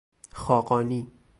[0.33, 1.07] خاقانی